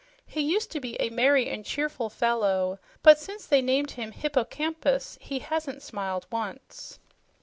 [0.25, 5.19] He used to be a merry and cheerful fellow, but since they named him 'hippocampus'
[5.21, 6.97] he hasn't smiled once."